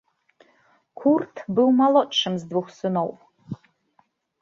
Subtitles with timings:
[1.01, 3.09] Курт быў малодшым з двух сыноў.